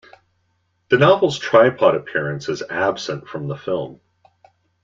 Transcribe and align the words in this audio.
The 0.89 0.97
novel's 0.97 1.37
tripod 1.37 1.93
appearance 1.93 2.49
is 2.49 2.63
absent 2.67 3.27
from 3.27 3.47
the 3.47 3.55
film. 3.55 4.01